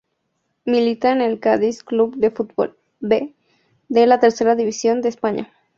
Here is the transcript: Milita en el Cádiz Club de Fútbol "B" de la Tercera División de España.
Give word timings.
Milita 0.65 1.11
en 1.11 1.21
el 1.21 1.39
Cádiz 1.39 1.83
Club 1.83 2.15
de 2.15 2.31
Fútbol 2.31 2.75
"B" 3.01 3.35
de 3.87 4.07
la 4.07 4.19
Tercera 4.19 4.55
División 4.55 5.03
de 5.03 5.09
España. 5.09 5.53